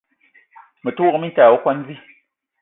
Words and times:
Me 0.83 0.91
te 0.93 1.01
wok 1.03 1.17
minta 1.19 1.41
ayi 1.45 1.55
okwuan 1.55 1.79
vi. 1.87 1.95